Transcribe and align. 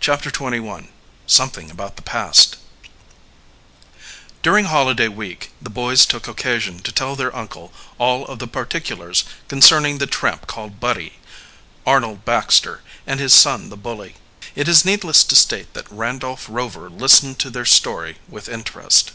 CHAPTER 0.00 0.28
XXI 0.32 0.88
SOMETHING 1.28 1.70
ABOUT 1.70 1.94
THE 1.94 2.02
PAST 2.02 2.56
During 4.42 4.64
holiday 4.64 5.06
week 5.06 5.52
the 5.62 5.70
boys 5.70 6.04
took 6.04 6.26
occasion 6.26 6.80
to 6.80 6.90
tell 6.90 7.14
their 7.14 7.32
uncle 7.36 7.72
all 7.96 8.26
of 8.26 8.40
the 8.40 8.48
particulars 8.48 9.24
concerning 9.46 9.98
the 9.98 10.08
tramp 10.08 10.48
called 10.48 10.80
Buddy, 10.80 11.20
Arnold 11.86 12.24
Baxter, 12.24 12.82
and 13.06 13.20
his 13.20 13.34
son 13.34 13.70
the 13.70 13.76
bully. 13.76 14.16
It 14.56 14.66
is 14.66 14.84
needless 14.84 15.22
to 15.22 15.36
state 15.36 15.74
that 15.74 15.88
Randolph 15.92 16.46
Rover 16.48 16.90
listened 16.90 17.38
to 17.38 17.48
their 17.48 17.64
story 17.64 18.16
with 18.28 18.48
interest. 18.48 19.12